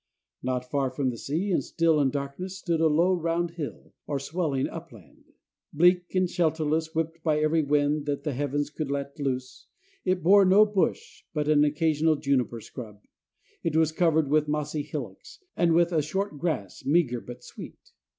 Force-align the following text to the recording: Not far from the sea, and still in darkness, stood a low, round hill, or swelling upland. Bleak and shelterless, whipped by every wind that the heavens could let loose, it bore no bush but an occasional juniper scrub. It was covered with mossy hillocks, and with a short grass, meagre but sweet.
Not 0.41 0.65
far 0.65 0.89
from 0.89 1.11
the 1.11 1.17
sea, 1.19 1.51
and 1.51 1.63
still 1.63 1.99
in 2.01 2.09
darkness, 2.09 2.57
stood 2.57 2.81
a 2.81 2.87
low, 2.87 3.13
round 3.13 3.51
hill, 3.51 3.93
or 4.07 4.17
swelling 4.19 4.67
upland. 4.67 5.25
Bleak 5.71 6.15
and 6.15 6.27
shelterless, 6.27 6.95
whipped 6.95 7.21
by 7.23 7.37
every 7.39 7.61
wind 7.61 8.07
that 8.07 8.23
the 8.23 8.33
heavens 8.33 8.71
could 8.71 8.89
let 8.89 9.19
loose, 9.19 9.67
it 10.03 10.23
bore 10.23 10.43
no 10.43 10.65
bush 10.65 11.21
but 11.35 11.47
an 11.47 11.63
occasional 11.63 12.15
juniper 12.15 12.61
scrub. 12.61 13.03
It 13.61 13.75
was 13.75 13.91
covered 13.91 14.27
with 14.29 14.47
mossy 14.47 14.81
hillocks, 14.81 15.37
and 15.55 15.73
with 15.73 15.91
a 15.93 16.01
short 16.01 16.39
grass, 16.39 16.83
meagre 16.83 17.21
but 17.21 17.43
sweet. 17.43 17.77